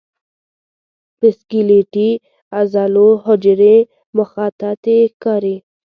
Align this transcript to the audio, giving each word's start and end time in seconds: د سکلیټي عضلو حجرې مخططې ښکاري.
د 1.19 1.21
سکلیټي 1.39 2.09
عضلو 2.57 3.09
حجرې 3.25 3.77
مخططې 4.17 4.97
ښکاري. 5.13 5.55